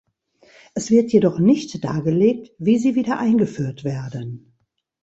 Es 0.73 0.89
wird 0.89 1.11
jedoch 1.13 1.37
nicht 1.37 1.83
dargelegt, 1.83 2.55
wie 2.57 2.79
sie 2.79 2.95
wieder 2.95 3.19
eingeführt 3.19 3.83
werden. 3.83 4.55